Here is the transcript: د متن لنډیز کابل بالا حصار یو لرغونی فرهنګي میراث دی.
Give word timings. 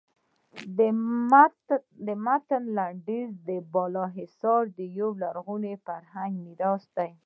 د 2.05 2.09
متن 2.25 2.63
لنډیز 2.77 3.29
کابل 3.45 3.61
بالا 3.73 4.05
حصار 4.17 4.63
یو 4.99 5.09
لرغونی 5.21 5.75
فرهنګي 5.85 6.39
میراث 6.45 6.83
دی. 6.95 7.09